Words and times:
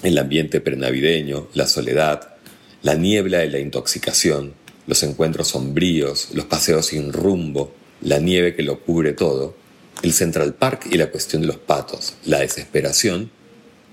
el 0.02 0.18
ambiente 0.18 0.62
prenavideño, 0.62 1.48
la 1.54 1.68
soledad, 1.68 2.38
la 2.82 2.96
niebla 2.96 3.38
de 3.38 3.52
la 3.52 3.60
intoxicación, 3.60 4.56
los 4.88 5.04
encuentros 5.04 5.50
sombríos, 5.50 6.30
los 6.34 6.46
paseos 6.46 6.88
sin 6.88 7.14
rumbo, 7.14 7.72
la 8.02 8.18
nieve 8.18 8.56
que 8.56 8.64
lo 8.64 8.80
cubre 8.80 9.14
todo, 9.14 9.56
el 10.02 10.14
Central 10.14 10.56
Park 10.56 10.88
y 10.92 10.98
la 10.98 11.12
cuestión 11.12 11.44
de 11.44 11.50
los 11.50 11.58
patos, 11.58 12.16
la 12.26 12.40
desesperación, 12.40 13.30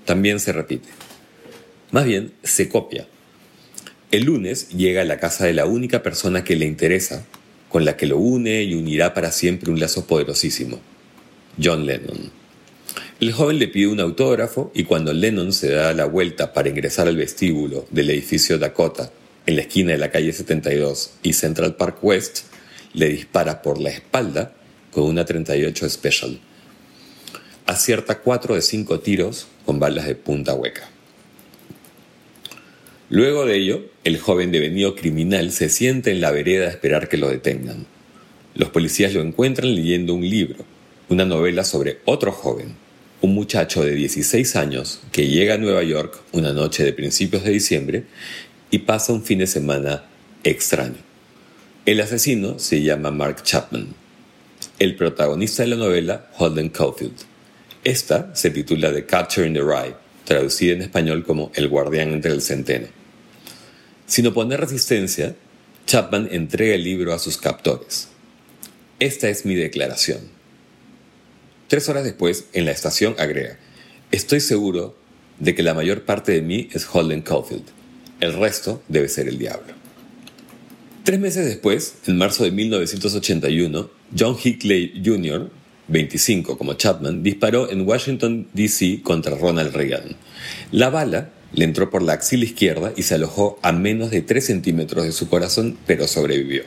también 0.07 0.41
se 0.41 0.55
repite. 0.55 0.89
Más 1.91 2.07
bien, 2.07 2.33
se 2.43 2.71
copia. 2.71 3.07
El 4.13 4.25
lunes 4.25 4.69
llega 4.69 5.01
a 5.01 5.07
la 5.07 5.19
casa 5.19 5.47
de 5.47 5.55
la 5.55 5.65
única 5.65 6.03
persona 6.03 6.45
que 6.45 6.55
le 6.55 6.67
interesa, 6.67 7.25
con 7.71 7.87
la 7.87 7.97
que 7.97 8.07
lo 8.07 8.19
une 8.19 8.63
y 8.63 8.75
unirá 8.75 9.15
para 9.15 9.33
siempre 9.33 9.71
un 9.71 9.81
lazo 9.81 10.07
poderosísimo, 10.07 10.81
John 11.59 11.87
Lennon. 11.87 12.31
El 13.21 13.33
joven 13.33 13.59
le 13.59 13.69
pide 13.69 13.87
un 13.87 14.01
autógrafo 14.01 14.71
y 14.75 14.85
cuando 14.85 15.15
Lennon 15.15 15.55
se 15.55 15.71
da 15.71 15.95
la 15.95 16.05
vuelta 16.05 16.53
para 16.53 16.69
ingresar 16.69 17.09
al 17.09 17.17
vestíbulo 17.17 17.87
del 17.91 18.11
edificio 18.11 18.59
Dakota, 18.59 19.11
en 19.47 19.57
la 19.57 19.63
esquina 19.63 19.93
de 19.93 19.99
la 19.99 20.11
calle 20.11 20.35
72 20.35 21.15
y 21.23 21.33
Central 21.33 21.77
Park 21.77 22.05
West, 22.05 22.41
le 22.93 23.09
dispara 23.09 23.63
por 23.63 23.81
la 23.81 23.89
espalda 23.89 24.53
con 24.91 25.05
una 25.05 25.25
38 25.25 25.89
Special. 25.89 26.39
Acierta 27.65 28.19
cuatro 28.19 28.57
de 28.57 28.61
cinco 28.61 29.01
tiros 29.01 29.47
con 29.65 29.81
balas 29.81 30.07
de 30.07 30.17
punta 30.17 30.53
hueca. 30.53 30.91
Luego 33.13 33.45
de 33.45 33.59
ello, 33.59 33.83
el 34.05 34.19
joven 34.19 34.53
devenido 34.53 34.97
criminal 34.97 35.53
se 35.53 35.69
sienta 35.69 36.11
en 36.11 36.23
la 36.23 36.31
vereda 36.31 36.65
a 36.65 36.71
esperar 36.71 37.11
que 37.11 37.19
lo 37.19 37.29
detengan. 37.29 37.85
Los 38.55 38.71
policías 38.71 39.13
lo 39.13 39.21
encuentran 39.21 39.75
leyendo 39.75 40.15
un 40.15 40.27
libro, 40.27 40.65
una 41.11 41.27
novela 41.27 41.63
sobre 41.65 41.99
otro 42.07 42.33
joven, 42.33 42.75
un 43.21 43.35
muchacho 43.35 43.85
de 43.85 43.95
16 43.95 44.57
años 44.57 45.03
que 45.13 45.29
llega 45.29 45.57
a 45.57 45.59
Nueva 45.59 45.83
York 45.83 46.23
una 46.33 46.55
noche 46.55 46.85
de 46.85 46.95
principios 46.95 47.45
de 47.45 47.51
diciembre 47.51 48.05
y 48.71 48.79
pasa 48.79 49.13
un 49.13 49.23
fin 49.23 49.41
de 49.41 49.47
semana 49.47 50.05
extraño. 50.43 50.97
El 51.85 52.01
asesino 52.01 52.59
se 52.59 52.81
llama 52.81 53.11
Mark 53.11 53.43
Chapman. 53.43 53.89
El 54.79 54.97
protagonista 54.97 55.65
de 55.65 55.69
la 55.69 55.77
novela, 55.77 56.31
Holden 56.39 56.71
Caulfield. 56.71 57.27
Esta 57.85 58.35
se 58.35 58.49
titula 58.49 58.91
The 58.91 59.05
Catcher 59.05 59.47
in 59.47 59.53
the 59.53 59.61
Rye, 59.61 59.95
traducida 60.25 60.73
en 60.73 60.81
español 60.81 61.25
como 61.25 61.53
El 61.55 61.69
guardián 61.69 62.13
entre 62.13 62.33
el 62.33 62.41
centeno. 62.41 63.02
Sin 64.07 64.27
oponer 64.27 64.61
resistencia, 64.61 65.37
Chapman 65.87 66.29
entrega 66.31 66.75
el 66.75 66.85
libro 66.85 67.13
a 67.13 67.19
sus 67.19 67.39
captores. 67.39 68.09
Esta 68.99 69.29
es 69.29 69.45
mi 69.45 69.55
declaración. 69.55 70.21
Tres 71.69 71.89
horas 71.89 72.05
después, 72.05 72.47
en 72.53 72.67
la 72.67 72.73
estación 72.73 73.15
agrega, 73.19 73.59
estoy 74.11 74.41
seguro 74.41 74.97
de 75.39 75.55
que 75.55 75.63
la 75.63 75.75
mayor 75.75 76.03
parte 76.05 76.33
de 76.33 76.43
mí 76.43 76.69
es 76.73 76.87
Holden 76.87 77.23
Caulfield. 77.23 77.65
El 78.21 78.35
resto 78.35 78.83
debe 78.89 79.09
ser 79.09 79.29
el 79.29 79.39
diablo. 79.39 79.75
Tres 81.05 81.19
meses 81.19 81.47
después, 81.47 81.95
en 82.07 82.17
marzo 82.17 82.45
de 82.45 82.53
1981, 82.53 83.91
John 84.17 84.37
Hickley 84.41 85.03
Jr., 85.05 85.51
25 85.89 86.57
como 86.57 86.75
Chapman, 86.75 87.25
disparó 87.25 87.69
en 87.71 87.87
Washington, 87.89 88.47
D.C. 88.53 89.01
contra 89.03 89.37
Ronald 89.37 89.75
Reagan. 89.75 90.17
La 90.71 90.91
bala 90.91 91.31
le 91.55 91.65
entró 91.65 91.91
por 91.91 92.03
la 92.03 92.15
axila 92.15 92.45
izquierda 92.45 92.93
y 92.97 93.03
se 93.03 93.15
alojó 93.15 93.59
a 93.63 93.73
menos 93.73 94.11
de 94.11 94.23
3 94.23 94.45
centímetros 94.45 95.05
de 95.05 95.13
su 95.13 95.29
corazón, 95.29 95.79
pero 95.87 96.09
sobrevivió. 96.09 96.63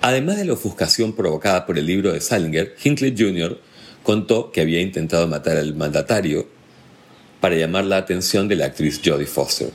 Además 0.00 0.36
de 0.36 0.44
la 0.44 0.52
ofuscación 0.52 1.14
provocada 1.14 1.66
por 1.66 1.78
el 1.78 1.86
libro 1.86 2.12
de 2.12 2.20
Salinger, 2.20 2.74
Hinckley 2.82 3.14
Jr. 3.16 3.58
contó 4.02 4.52
que 4.52 4.60
había 4.60 4.80
intentado 4.80 5.26
matar 5.26 5.56
al 5.56 5.74
mandatario 5.74 6.46
para 7.40 7.56
llamar 7.56 7.84
la 7.84 7.98
atención 7.98 8.48
de 8.48 8.56
la 8.56 8.66
actriz 8.66 9.00
Jodie 9.04 9.26
Foster. 9.26 9.70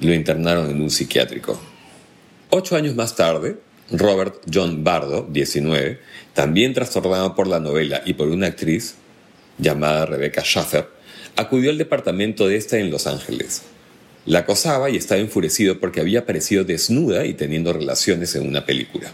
Lo 0.00 0.14
internaron 0.14 0.70
en 0.70 0.80
un 0.80 0.90
psiquiátrico. 0.90 1.60
Ocho 2.50 2.76
años 2.76 2.94
más 2.94 3.14
tarde, 3.14 3.58
Robert 3.90 4.42
John 4.52 4.84
Bardo, 4.84 5.26
19, 5.30 6.00
también 6.34 6.74
trastornado 6.74 7.34
por 7.34 7.46
la 7.46 7.60
novela 7.60 8.02
y 8.04 8.14
por 8.14 8.28
una 8.28 8.48
actriz 8.48 8.96
llamada 9.58 10.06
Rebecca 10.06 10.42
Schaffer, 10.42 10.97
acudió 11.36 11.70
al 11.70 11.78
departamento 11.78 12.46
de 12.46 12.56
esta 12.56 12.78
en 12.78 12.90
Los 12.90 13.06
Ángeles. 13.06 13.62
La 14.26 14.40
acosaba 14.40 14.90
y 14.90 14.96
estaba 14.96 15.20
enfurecido 15.20 15.80
porque 15.80 16.00
había 16.00 16.20
aparecido 16.20 16.64
desnuda 16.64 17.24
y 17.24 17.34
teniendo 17.34 17.72
relaciones 17.72 18.34
en 18.34 18.46
una 18.46 18.66
película. 18.66 19.10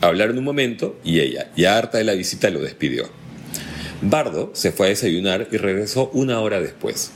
Hablaron 0.00 0.38
un 0.38 0.44
momento 0.44 0.98
y 1.02 1.20
ella, 1.20 1.50
ya 1.56 1.76
harta 1.76 1.98
de 1.98 2.04
la 2.04 2.14
visita, 2.14 2.50
lo 2.50 2.60
despidió. 2.60 3.08
Bardo 4.00 4.52
se 4.54 4.70
fue 4.70 4.86
a 4.86 4.90
desayunar 4.90 5.48
y 5.50 5.56
regresó 5.56 6.08
una 6.12 6.40
hora 6.40 6.60
después. 6.60 7.10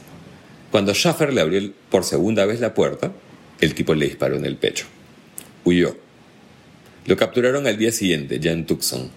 Cuando 0.72 0.94
Schaffer 0.94 1.32
le 1.32 1.40
abrió 1.40 1.72
por 1.90 2.02
segunda 2.02 2.44
vez 2.44 2.58
la 2.58 2.74
puerta, 2.74 3.12
el 3.60 3.74
tipo 3.74 3.94
le 3.94 4.06
disparó 4.06 4.36
en 4.36 4.44
el 4.44 4.56
pecho. 4.56 4.86
Huyó. 5.64 5.96
Lo 7.06 7.16
capturaron 7.16 7.66
al 7.66 7.78
día 7.78 7.92
siguiente, 7.92 8.40
ya 8.40 8.50
en 8.50 8.66
Tucson. 8.66 9.10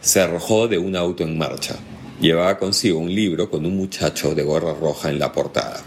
Se 0.00 0.20
arrojó 0.20 0.68
de 0.68 0.78
un 0.78 0.94
auto 0.94 1.24
en 1.24 1.36
marcha. 1.36 1.76
Llevaba 2.20 2.58
consigo 2.58 2.98
un 2.98 3.14
libro 3.14 3.50
con 3.50 3.64
un 3.64 3.78
muchacho 3.78 4.34
de 4.34 4.42
gorra 4.42 4.74
roja 4.74 5.08
en 5.08 5.18
la 5.18 5.32
portada. 5.32 5.82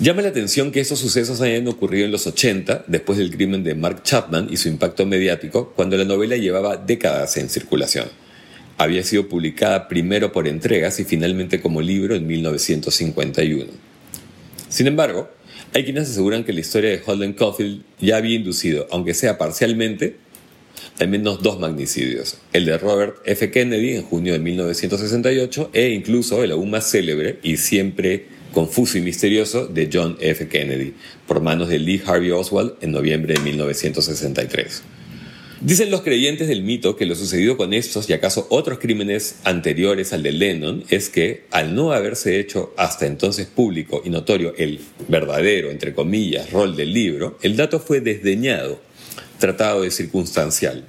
Llama 0.00 0.22
la 0.22 0.28
atención 0.28 0.72
que 0.72 0.80
estos 0.80 0.98
sucesos 0.98 1.40
hayan 1.40 1.68
ocurrido 1.68 2.04
en 2.04 2.10
los 2.10 2.26
80, 2.26 2.84
después 2.88 3.16
del 3.16 3.30
crimen 3.30 3.62
de 3.62 3.76
Mark 3.76 4.02
Chapman 4.02 4.48
y 4.50 4.56
su 4.56 4.68
impacto 4.68 5.06
mediático, 5.06 5.72
cuando 5.76 5.96
la 5.96 6.04
novela 6.04 6.36
llevaba 6.36 6.76
décadas 6.76 7.36
en 7.36 7.48
circulación. 7.48 8.08
Había 8.76 9.04
sido 9.04 9.28
publicada 9.28 9.86
primero 9.86 10.32
por 10.32 10.48
entregas 10.48 10.98
y 10.98 11.04
finalmente 11.04 11.60
como 11.60 11.80
libro 11.80 12.16
en 12.16 12.26
1951. 12.26 13.66
Sin 14.68 14.88
embargo, 14.88 15.30
hay 15.72 15.84
quienes 15.84 16.10
aseguran 16.10 16.42
que 16.42 16.52
la 16.52 16.60
historia 16.60 16.90
de 16.90 17.02
Holden 17.06 17.34
Caulfield 17.34 17.84
ya 18.00 18.16
había 18.16 18.34
inducido, 18.34 18.88
aunque 18.90 19.14
sea 19.14 19.38
parcialmente, 19.38 20.16
al 20.98 21.08
menos 21.08 21.42
dos 21.42 21.58
magnicidios, 21.58 22.38
el 22.52 22.64
de 22.64 22.78
Robert 22.78 23.16
F. 23.24 23.50
Kennedy 23.50 23.96
en 23.96 24.02
junio 24.02 24.32
de 24.32 24.38
1968 24.38 25.70
e 25.72 25.90
incluso 25.90 26.42
el 26.42 26.52
aún 26.52 26.70
más 26.70 26.90
célebre 26.90 27.38
y 27.42 27.56
siempre 27.56 28.26
confuso 28.52 28.96
y 28.96 29.02
misterioso 29.02 29.66
de 29.66 29.90
John 29.92 30.16
F. 30.20 30.48
Kennedy, 30.48 30.94
por 31.26 31.40
manos 31.40 31.68
de 31.68 31.78
Lee 31.78 32.02
Harvey 32.06 32.30
Oswald 32.30 32.74
en 32.80 32.92
noviembre 32.92 33.34
de 33.34 33.40
1963. 33.40 34.82
Dicen 35.60 35.90
los 35.90 36.02
creyentes 36.02 36.48
del 36.48 36.62
mito 36.62 36.96
que 36.96 37.06
lo 37.06 37.14
sucedido 37.14 37.56
con 37.56 37.72
estos 37.72 38.10
y 38.10 38.12
acaso 38.12 38.46
otros 38.50 38.78
crímenes 38.78 39.36
anteriores 39.42 40.12
al 40.12 40.22
de 40.22 40.32
Lennon 40.32 40.84
es 40.90 41.08
que, 41.08 41.44
al 41.50 41.74
no 41.74 41.92
haberse 41.92 42.38
hecho 42.38 42.74
hasta 42.76 43.06
entonces 43.06 43.46
público 43.46 44.02
y 44.04 44.10
notorio 44.10 44.54
el 44.58 44.80
verdadero, 45.08 45.70
entre 45.70 45.94
comillas, 45.94 46.50
rol 46.50 46.76
del 46.76 46.92
libro, 46.92 47.38
el 47.40 47.56
dato 47.56 47.80
fue 47.80 48.02
desdeñado, 48.02 48.80
tratado 49.38 49.82
de 49.82 49.90
circunstancial. 49.90 50.84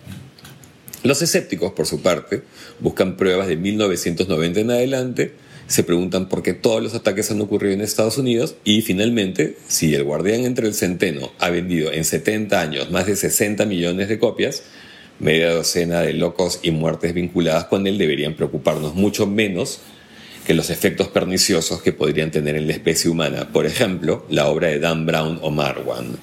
Los 1.03 1.21
escépticos, 1.21 1.73
por 1.73 1.85
su 1.85 2.01
parte, 2.01 2.43
buscan 2.79 3.17
pruebas 3.17 3.47
de 3.47 3.55
1990 3.55 4.59
en 4.59 4.71
adelante, 4.71 5.33
se 5.67 5.83
preguntan 5.83 6.29
por 6.29 6.43
qué 6.43 6.53
todos 6.53 6.81
los 6.81 6.95
ataques 6.95 7.29
han 7.29 7.41
ocurrido 7.41 7.73
en 7.73 7.81
Estados 7.81 8.17
Unidos 8.17 8.55
y 8.63 8.81
finalmente, 8.81 9.57
si 9.67 9.93
el 9.93 10.03
guardián 10.03 10.45
entre 10.45 10.67
el 10.67 10.73
centeno 10.73 11.31
ha 11.39 11.49
vendido 11.49 11.91
en 11.91 12.05
70 12.05 12.59
años 12.59 12.89
más 12.89 13.05
de 13.05 13.15
60 13.15 13.65
millones 13.65 14.07
de 14.07 14.17
copias, 14.17 14.63
media 15.19 15.51
docena 15.51 16.01
de 16.01 16.13
locos 16.13 16.59
y 16.63 16.71
muertes 16.71 17.13
vinculadas 17.13 17.65
con 17.65 17.85
él 17.85 17.97
deberían 17.97 18.35
preocuparnos 18.35 18.95
mucho 18.95 19.27
menos 19.27 19.79
que 20.45 20.53
los 20.53 20.69
efectos 20.69 21.09
perniciosos 21.09 21.81
que 21.81 21.91
podrían 21.91 22.31
tener 22.31 22.55
en 22.55 22.67
la 22.67 22.73
especie 22.73 23.11
humana, 23.11 23.49
por 23.51 23.65
ejemplo, 23.65 24.25
la 24.29 24.47
obra 24.47 24.69
de 24.69 24.79
Dan 24.79 25.05
Brown 25.05 25.39
o 25.41 25.51
Marwan. 25.51 26.17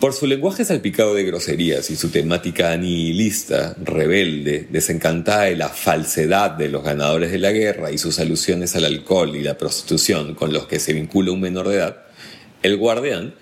Por 0.00 0.12
su 0.12 0.28
lenguaje 0.28 0.64
salpicado 0.64 1.12
de 1.14 1.24
groserías 1.24 1.90
y 1.90 1.96
su 1.96 2.10
temática 2.10 2.76
nihilista, 2.76 3.74
rebelde, 3.82 4.68
desencantada 4.70 5.46
de 5.46 5.56
la 5.56 5.70
falsedad 5.70 6.52
de 6.52 6.68
los 6.68 6.84
ganadores 6.84 7.32
de 7.32 7.38
la 7.38 7.50
guerra 7.50 7.90
y 7.90 7.98
sus 7.98 8.20
alusiones 8.20 8.76
al 8.76 8.84
alcohol 8.84 9.34
y 9.34 9.42
la 9.42 9.58
prostitución 9.58 10.36
con 10.36 10.52
los 10.52 10.68
que 10.68 10.78
se 10.78 10.92
vincula 10.92 11.32
un 11.32 11.40
menor 11.40 11.66
de 11.66 11.74
edad, 11.74 12.04
el 12.62 12.76
guardián 12.76 13.34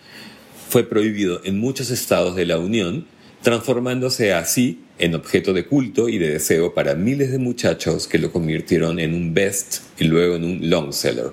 fue 0.70 0.88
prohibido 0.88 1.42
en 1.44 1.60
muchos 1.60 1.90
estados 1.90 2.34
de 2.36 2.46
la 2.46 2.58
Unión, 2.58 3.06
transformándose 3.42 4.32
así 4.32 4.80
en 4.98 5.14
objeto 5.14 5.52
de 5.52 5.66
culto 5.66 6.08
y 6.08 6.16
de 6.16 6.30
deseo 6.30 6.72
para 6.72 6.94
miles 6.94 7.30
de 7.32 7.38
muchachos 7.38 8.08
que 8.08 8.18
lo 8.18 8.32
convirtieron 8.32 8.98
en 8.98 9.12
un 9.12 9.34
best 9.34 9.82
y 9.98 10.04
luego 10.04 10.36
en 10.36 10.44
un 10.44 10.70
long 10.70 10.94
seller. 10.94 11.32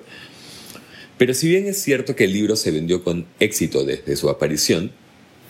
Pero 1.16 1.32
si 1.32 1.48
bien 1.48 1.66
es 1.66 1.80
cierto 1.80 2.14
que 2.14 2.24
el 2.24 2.34
libro 2.34 2.56
se 2.56 2.72
vendió 2.72 3.02
con 3.02 3.24
éxito 3.40 3.86
desde 3.86 4.16
su 4.16 4.28
aparición, 4.28 4.92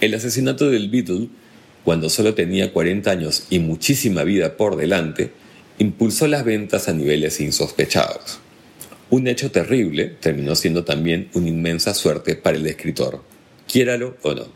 el 0.00 0.14
asesinato 0.14 0.70
del 0.70 0.88
Beatle, 0.88 1.28
cuando 1.84 2.08
solo 2.08 2.34
tenía 2.34 2.72
40 2.72 3.10
años 3.10 3.46
y 3.50 3.58
muchísima 3.58 4.24
vida 4.24 4.56
por 4.56 4.76
delante, 4.76 5.30
impulsó 5.78 6.26
las 6.26 6.44
ventas 6.44 6.88
a 6.88 6.92
niveles 6.92 7.40
insospechados. 7.40 8.40
Un 9.10 9.28
hecho 9.28 9.50
terrible 9.50 10.06
terminó 10.20 10.54
siendo 10.54 10.84
también 10.84 11.28
una 11.34 11.48
inmensa 11.48 11.94
suerte 11.94 12.36
para 12.36 12.56
el 12.56 12.66
escritor, 12.66 13.22
quiéralo 13.70 14.16
o 14.22 14.34
no. 14.34 14.46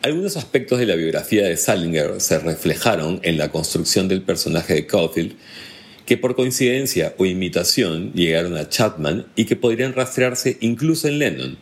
Algunos 0.00 0.36
aspectos 0.36 0.78
de 0.78 0.86
la 0.86 0.94
biografía 0.94 1.46
de 1.46 1.56
Salinger 1.56 2.20
se 2.20 2.38
reflejaron 2.38 3.20
en 3.24 3.36
la 3.36 3.50
construcción 3.50 4.08
del 4.08 4.22
personaje 4.22 4.74
de 4.74 4.86
Caulfield, 4.86 5.34
que 6.06 6.16
por 6.16 6.36
coincidencia 6.36 7.14
o 7.18 7.26
imitación 7.26 8.12
llegaron 8.14 8.56
a 8.56 8.68
Chapman 8.68 9.26
y 9.36 9.44
que 9.44 9.56
podrían 9.56 9.92
rastrearse 9.92 10.56
incluso 10.60 11.08
en 11.08 11.18
Lennon. 11.18 11.58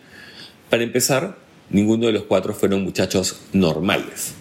Para 0.70 0.82
empezar, 0.82 1.38
ninguno 1.70 2.06
de 2.06 2.12
los 2.12 2.24
cuatro 2.24 2.54
fueron 2.54 2.84
muchachos 2.84 3.40
normales. 3.52 4.34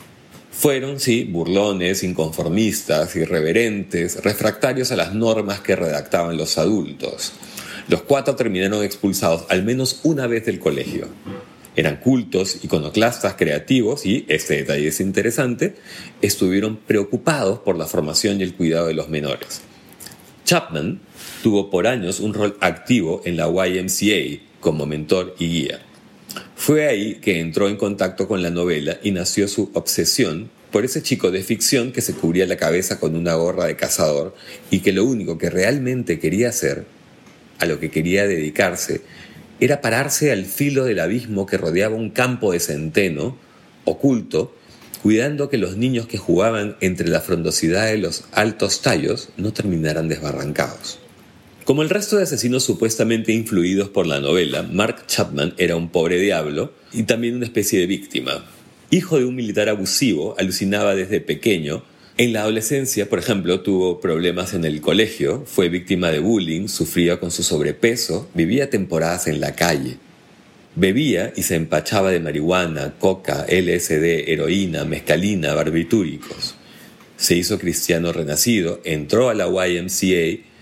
Fueron, 0.51 0.99
sí, 0.99 1.25
burlones, 1.25 2.03
inconformistas, 2.03 3.15
irreverentes, 3.15 4.23
refractarios 4.23 4.91
a 4.91 4.95
las 4.95 5.13
normas 5.13 5.59
que 5.59 5.75
redactaban 5.75 6.37
los 6.37 6.57
adultos. 6.57 7.33
Los 7.89 8.03
cuatro 8.03 8.35
terminaron 8.35 8.83
expulsados 8.83 9.45
al 9.49 9.63
menos 9.63 9.99
una 10.03 10.27
vez 10.27 10.45
del 10.45 10.59
colegio. 10.59 11.07
Eran 11.75 11.97
cultos, 11.97 12.63
iconoclastas, 12.63 13.35
creativos 13.35 14.05
y, 14.05 14.25
este 14.29 14.55
detalle 14.55 14.87
es 14.87 15.01
interesante, 15.01 15.75
estuvieron 16.21 16.77
preocupados 16.77 17.59
por 17.59 17.77
la 17.77 17.85
formación 17.85 18.39
y 18.39 18.43
el 18.43 18.55
cuidado 18.55 18.87
de 18.87 18.93
los 18.93 19.09
menores. 19.09 19.61
Chapman 20.45 21.01
tuvo 21.43 21.69
por 21.69 21.85
años 21.85 22.21
un 22.21 22.33
rol 22.33 22.57
activo 22.61 23.21
en 23.25 23.35
la 23.35 23.47
YMCA 23.47 24.41
como 24.61 24.85
mentor 24.85 25.35
y 25.37 25.47
guía. 25.49 25.81
Fue 26.65 26.87
ahí 26.87 27.19
que 27.21 27.39
entró 27.39 27.69
en 27.69 27.75
contacto 27.77 28.27
con 28.27 28.41
la 28.41 28.49
novela 28.49 28.97
y 29.03 29.11
nació 29.11 29.47
su 29.47 29.69
obsesión 29.75 30.49
por 30.71 30.83
ese 30.83 31.03
chico 31.03 31.29
de 31.29 31.43
ficción 31.43 31.91
que 31.91 32.01
se 32.01 32.15
cubría 32.15 32.47
la 32.47 32.57
cabeza 32.57 32.99
con 32.99 33.15
una 33.15 33.35
gorra 33.35 33.65
de 33.65 33.75
cazador 33.75 34.33
y 34.71 34.79
que 34.79 34.91
lo 34.91 35.05
único 35.05 35.37
que 35.37 35.51
realmente 35.51 36.17
quería 36.17 36.49
hacer, 36.49 36.85
a 37.59 37.67
lo 37.67 37.79
que 37.79 37.91
quería 37.91 38.25
dedicarse, 38.25 39.01
era 39.59 39.79
pararse 39.79 40.31
al 40.31 40.45
filo 40.45 40.85
del 40.85 41.01
abismo 41.01 41.45
que 41.45 41.59
rodeaba 41.59 41.95
un 41.95 42.09
campo 42.09 42.51
de 42.51 42.59
centeno, 42.59 43.37
oculto, 43.83 44.55
cuidando 45.03 45.51
que 45.51 45.59
los 45.59 45.77
niños 45.77 46.07
que 46.07 46.17
jugaban 46.17 46.77
entre 46.81 47.09
la 47.09 47.21
frondosidad 47.21 47.85
de 47.85 47.99
los 47.99 48.23
altos 48.31 48.81
tallos 48.81 49.29
no 49.37 49.53
terminaran 49.53 50.07
desbarrancados. 50.07 50.97
Como 51.65 51.81
el 51.81 51.89
resto 51.89 52.17
de 52.17 52.23
asesinos 52.23 52.63
supuestamente 52.63 53.33
influidos 53.33 53.89
por 53.89 54.05
la 54.05 54.19
novela, 54.19 54.61
Mark 54.61 55.07
Chapman 55.07 55.55
era 55.57 55.75
un 55.75 55.89
pobre 55.89 56.19
diablo 56.19 56.71
y 56.93 57.03
también 57.03 57.35
una 57.35 57.45
especie 57.45 57.79
de 57.79 57.87
víctima. 57.87 58.45
Hijo 58.91 59.17
de 59.17 59.25
un 59.25 59.33
militar 59.33 59.67
abusivo, 59.67 60.35
alucinaba 60.37 60.93
desde 60.93 61.21
pequeño. 61.21 61.83
En 62.19 62.33
la 62.33 62.41
adolescencia, 62.41 63.09
por 63.09 63.17
ejemplo, 63.17 63.61
tuvo 63.61 63.99
problemas 63.99 64.53
en 64.53 64.63
el 64.63 64.79
colegio, 64.79 65.43
fue 65.47 65.69
víctima 65.69 66.11
de 66.11 66.19
bullying, 66.19 66.67
sufría 66.67 67.19
con 67.19 67.31
su 67.31 67.41
sobrepeso, 67.41 68.29
vivía 68.35 68.69
temporadas 68.69 69.25
en 69.25 69.41
la 69.41 69.55
calle. 69.55 69.97
Bebía 70.75 71.33
y 71.35 71.41
se 71.41 71.55
empachaba 71.55 72.11
de 72.11 72.19
marihuana, 72.19 72.93
coca, 72.99 73.43
LSD, 73.49 74.29
heroína, 74.29 74.85
mezcalina, 74.85 75.55
barbitúricos. 75.55 76.53
Se 77.17 77.35
hizo 77.35 77.57
cristiano 77.57 78.13
renacido, 78.13 78.81
entró 78.83 79.29
a 79.29 79.33
la 79.33 79.47
YMCA 79.47 80.53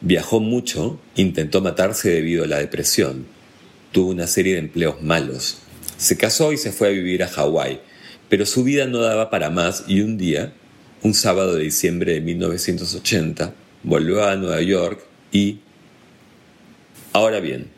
Viajó 0.00 0.40
mucho, 0.40 1.00
intentó 1.16 1.60
matarse 1.60 2.10
debido 2.10 2.44
a 2.44 2.46
la 2.46 2.58
depresión, 2.58 3.26
tuvo 3.92 4.10
una 4.10 4.26
serie 4.26 4.54
de 4.54 4.60
empleos 4.60 5.02
malos, 5.02 5.58
se 5.96 6.16
casó 6.16 6.52
y 6.52 6.58
se 6.58 6.72
fue 6.72 6.88
a 6.88 6.90
vivir 6.90 7.22
a 7.22 7.28
Hawái, 7.28 7.80
pero 8.28 8.44
su 8.44 8.64
vida 8.64 8.86
no 8.86 8.98
daba 8.98 9.30
para 9.30 9.50
más 9.50 9.84
y 9.86 10.00
un 10.00 10.18
día, 10.18 10.52
un 11.02 11.14
sábado 11.14 11.54
de 11.54 11.64
diciembre 11.64 12.12
de 12.12 12.20
1980, 12.20 13.54
volvió 13.82 14.24
a 14.24 14.36
Nueva 14.36 14.60
York 14.62 15.00
y... 15.32 15.60
Ahora 17.12 17.40
bien, 17.40 17.68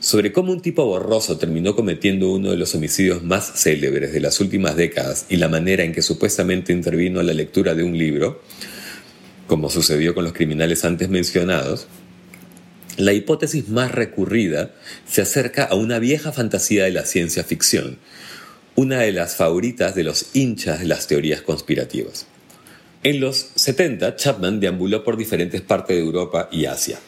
sobre 0.00 0.32
cómo 0.32 0.52
un 0.52 0.60
tipo 0.60 0.84
borroso 0.84 1.36
terminó 1.38 1.76
cometiendo 1.76 2.30
uno 2.30 2.50
de 2.50 2.56
los 2.56 2.74
homicidios 2.74 3.22
más 3.22 3.52
célebres 3.54 4.12
de 4.12 4.20
las 4.20 4.40
últimas 4.40 4.74
décadas 4.74 5.26
y 5.28 5.36
la 5.36 5.48
manera 5.48 5.84
en 5.84 5.92
que 5.92 6.02
supuestamente 6.02 6.72
intervino 6.72 7.22
la 7.22 7.34
lectura 7.34 7.74
de 7.74 7.82
un 7.82 7.96
libro, 7.96 8.42
como 9.50 9.68
sucedió 9.68 10.14
con 10.14 10.22
los 10.22 10.32
criminales 10.32 10.84
antes 10.84 11.08
mencionados, 11.08 11.88
la 12.96 13.12
hipótesis 13.14 13.68
más 13.68 13.90
recurrida 13.90 14.70
se 15.08 15.22
acerca 15.22 15.64
a 15.64 15.74
una 15.74 15.98
vieja 15.98 16.30
fantasía 16.30 16.84
de 16.84 16.92
la 16.92 17.04
ciencia 17.04 17.42
ficción, 17.42 17.98
una 18.76 19.00
de 19.00 19.10
las 19.10 19.34
favoritas 19.34 19.96
de 19.96 20.04
los 20.04 20.36
hinchas 20.36 20.78
de 20.78 20.86
las 20.86 21.08
teorías 21.08 21.42
conspirativas. 21.42 22.28
En 23.02 23.18
los 23.18 23.50
70, 23.56 24.14
Chapman 24.14 24.60
deambuló 24.60 25.02
por 25.02 25.16
diferentes 25.16 25.62
partes 25.62 25.96
de 25.96 26.02
Europa 26.04 26.48
y 26.52 26.66
Asia. 26.66 27.00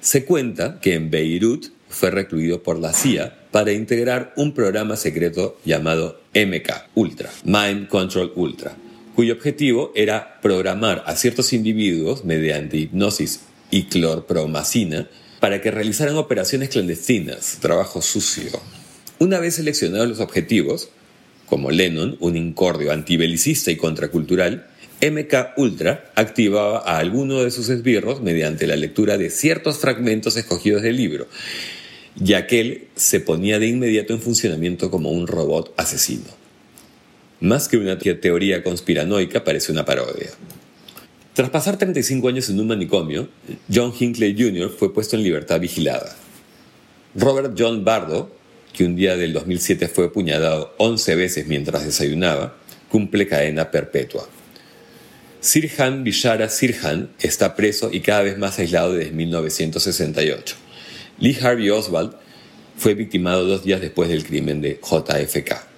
Se 0.00 0.24
cuenta 0.24 0.80
que 0.80 0.94
en 0.94 1.12
Beirut 1.12 1.66
fue 1.88 2.10
recluido 2.10 2.64
por 2.64 2.80
la 2.80 2.92
CIA 2.92 3.38
para 3.52 3.70
integrar 3.70 4.32
un 4.36 4.52
programa 4.52 4.96
secreto 4.96 5.60
llamado 5.64 6.20
MK 6.34 6.88
Ultra, 6.96 7.30
Mind 7.44 7.86
Control 7.86 8.32
Ultra, 8.34 8.74
cuyo 9.14 9.34
objetivo 9.34 9.92
era 9.94 10.40
programar 10.40 11.04
a 11.06 11.16
ciertos 11.16 11.52
individuos 11.52 12.24
mediante 12.24 12.76
hipnosis 12.76 13.40
y 13.70 13.84
clorpromacina 13.84 15.08
para 15.40 15.60
que 15.60 15.70
realizaran 15.70 16.16
operaciones 16.16 16.70
clandestinas, 16.70 17.58
trabajo 17.60 18.02
sucio. 18.02 18.50
Una 19.18 19.38
vez 19.38 19.56
seleccionados 19.56 20.08
los 20.08 20.20
objetivos, 20.20 20.88
como 21.46 21.70
Lennon, 21.70 22.16
un 22.20 22.36
incordio 22.36 22.92
antibelicista 22.92 23.70
y 23.70 23.76
contracultural, 23.76 24.66
MK 25.02 25.58
Ultra 25.58 26.10
activaba 26.14 26.78
a 26.78 26.98
alguno 26.98 27.42
de 27.42 27.50
sus 27.50 27.68
esbirros 27.68 28.22
mediante 28.22 28.66
la 28.66 28.76
lectura 28.76 29.18
de 29.18 29.30
ciertos 29.30 29.78
fragmentos 29.78 30.36
escogidos 30.36 30.82
del 30.82 30.96
libro, 30.96 31.26
ya 32.16 32.46
que 32.46 32.60
él 32.60 32.88
se 32.94 33.20
ponía 33.20 33.58
de 33.58 33.66
inmediato 33.66 34.14
en 34.14 34.20
funcionamiento 34.20 34.90
como 34.90 35.10
un 35.10 35.26
robot 35.26 35.74
asesino. 35.76 36.43
Más 37.44 37.68
que 37.68 37.76
una 37.76 37.98
teoría 37.98 38.62
conspiranoica, 38.62 39.44
parece 39.44 39.70
una 39.70 39.84
parodia. 39.84 40.30
Tras 41.34 41.50
pasar 41.50 41.76
35 41.76 42.26
años 42.26 42.48
en 42.48 42.58
un 42.58 42.68
manicomio, 42.68 43.28
John 43.70 43.92
Hinckley 43.92 44.34
Jr. 44.34 44.70
fue 44.70 44.94
puesto 44.94 45.16
en 45.16 45.24
libertad 45.24 45.60
vigilada. 45.60 46.16
Robert 47.14 47.54
John 47.54 47.84
Bardo, 47.84 48.34
que 48.72 48.86
un 48.86 48.96
día 48.96 49.18
del 49.18 49.34
2007 49.34 49.88
fue 49.88 50.06
apuñalado 50.06 50.74
11 50.78 51.16
veces 51.16 51.46
mientras 51.46 51.84
desayunaba, 51.84 52.56
cumple 52.88 53.28
cadena 53.28 53.70
perpetua. 53.70 54.26
Sirhan 55.40 56.02
Bishara 56.02 56.48
Sirhan 56.48 57.10
está 57.20 57.56
preso 57.56 57.90
y 57.92 58.00
cada 58.00 58.22
vez 58.22 58.38
más 58.38 58.58
aislado 58.58 58.94
desde 58.94 59.12
1968. 59.12 60.56
Lee 61.18 61.36
Harvey 61.42 61.68
Oswald 61.68 62.14
fue 62.78 62.94
victimado 62.94 63.44
dos 63.44 63.64
días 63.64 63.82
después 63.82 64.08
del 64.08 64.24
crimen 64.24 64.62
de 64.62 64.80
JFK. 64.80 65.73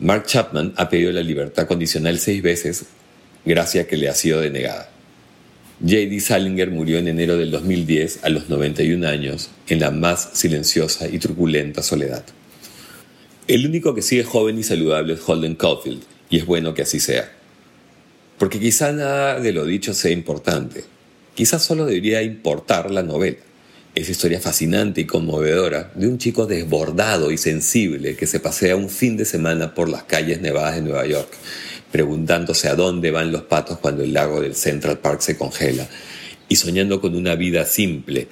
Mark 0.00 0.24
Chapman 0.24 0.72
ha 0.76 0.88
pedido 0.88 1.12
la 1.12 1.20
libertad 1.20 1.66
condicional 1.66 2.18
seis 2.18 2.40
veces, 2.40 2.86
gracias 3.44 3.84
a 3.84 3.86
que 3.86 3.98
le 3.98 4.08
ha 4.08 4.14
sido 4.14 4.40
denegada. 4.40 4.88
J.D. 5.80 6.20
Salinger 6.20 6.70
murió 6.70 6.96
en 6.96 7.08
enero 7.08 7.36
del 7.36 7.50
2010 7.50 8.24
a 8.24 8.30
los 8.30 8.48
91 8.48 9.06
años 9.06 9.50
en 9.68 9.80
la 9.80 9.90
más 9.90 10.30
silenciosa 10.32 11.06
y 11.06 11.18
truculenta 11.18 11.82
soledad. 11.82 12.24
El 13.46 13.66
único 13.66 13.94
que 13.94 14.00
sigue 14.00 14.24
joven 14.24 14.58
y 14.58 14.62
saludable 14.62 15.14
es 15.14 15.20
Holden 15.26 15.54
Caulfield, 15.54 16.02
y 16.30 16.38
es 16.38 16.46
bueno 16.46 16.72
que 16.72 16.82
así 16.82 16.98
sea. 16.98 17.30
Porque 18.38 18.58
quizá 18.58 18.92
nada 18.92 19.38
de 19.38 19.52
lo 19.52 19.66
dicho 19.66 19.92
sea 19.92 20.12
importante, 20.12 20.84
quizás 21.34 21.62
solo 21.62 21.84
debería 21.84 22.22
importar 22.22 22.90
la 22.90 23.02
novela 23.02 23.36
esa 23.94 24.12
historia 24.12 24.40
fascinante 24.40 25.00
y 25.00 25.06
conmovedora 25.06 25.90
de 25.94 26.06
un 26.06 26.18
chico 26.18 26.46
desbordado 26.46 27.30
y 27.32 27.38
sensible 27.38 28.16
que 28.16 28.26
se 28.26 28.40
pasea 28.40 28.76
un 28.76 28.88
fin 28.88 29.16
de 29.16 29.24
semana 29.24 29.74
por 29.74 29.88
las 29.88 30.04
calles 30.04 30.40
nevadas 30.40 30.76
de 30.76 30.82
Nueva 30.82 31.06
York, 31.06 31.32
preguntándose 31.90 32.68
a 32.68 32.76
dónde 32.76 33.10
van 33.10 33.32
los 33.32 33.42
patos 33.42 33.78
cuando 33.78 34.04
el 34.04 34.12
lago 34.12 34.40
del 34.40 34.54
Central 34.54 34.98
Park 34.98 35.20
se 35.22 35.36
congela, 35.36 35.88
y 36.48 36.56
soñando 36.56 37.00
con 37.00 37.16
una 37.16 37.34
vida 37.34 37.64
simple, 37.64 38.28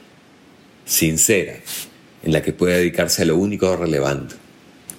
sincera, 0.84 1.54
en 2.22 2.32
la 2.32 2.42
que 2.42 2.52
pueda 2.52 2.76
dedicarse 2.76 3.22
a 3.22 3.26
lo 3.26 3.36
único 3.36 3.76
relevante, 3.76 4.36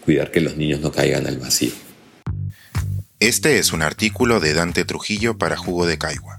cuidar 0.03 0.29
que 0.31 0.41
los 0.41 0.57
niños 0.57 0.81
no 0.81 0.91
caigan 0.91 1.25
al 1.25 1.37
vacío. 1.37 1.71
Este 3.19 3.59
es 3.59 3.73
un 3.73 3.81
artículo 3.81 4.39
de 4.39 4.53
Dante 4.53 4.85
Trujillo 4.85 5.37
para 5.37 5.57
Jugo 5.57 5.85
de 5.85 5.97
Caigua 5.97 6.38